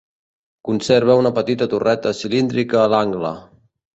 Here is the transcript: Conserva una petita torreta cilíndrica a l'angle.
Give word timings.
Conserva 0.69 1.17
una 1.19 1.31
petita 1.35 1.67
torreta 1.75 2.15
cilíndrica 2.21 2.83
a 2.85 2.89
l'angle. 2.95 3.35